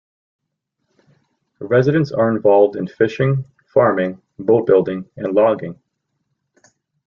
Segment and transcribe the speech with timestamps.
[1.59, 5.79] Residents are involved in fishing, farming, boat-building and logging.